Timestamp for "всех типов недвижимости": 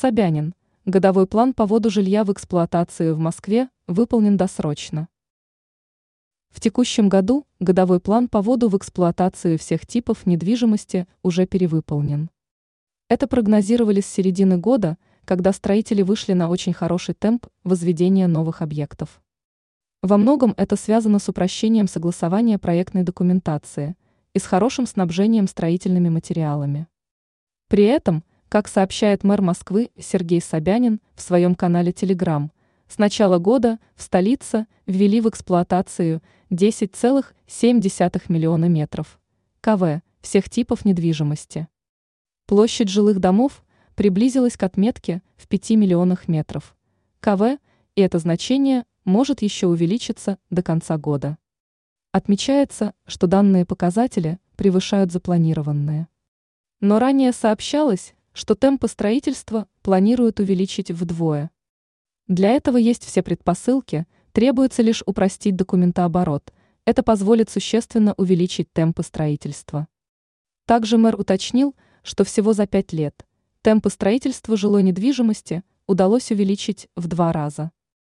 9.58-11.08, 40.20-41.68